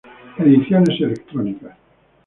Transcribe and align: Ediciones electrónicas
Ediciones 0.39 0.99
electrónicas 0.99 1.77